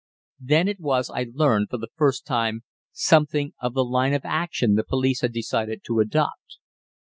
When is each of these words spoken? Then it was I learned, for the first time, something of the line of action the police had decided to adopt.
Then 0.39 0.67
it 0.67 0.79
was 0.79 1.11
I 1.11 1.27
learned, 1.31 1.69
for 1.69 1.77
the 1.77 1.89
first 1.95 2.25
time, 2.25 2.63
something 2.91 3.53
of 3.61 3.75
the 3.75 3.85
line 3.85 4.13
of 4.15 4.25
action 4.25 4.73
the 4.73 4.83
police 4.83 5.21
had 5.21 5.31
decided 5.31 5.83
to 5.83 5.99
adopt. 5.99 6.57